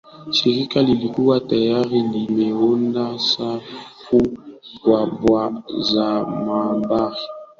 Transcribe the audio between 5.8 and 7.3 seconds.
za mabara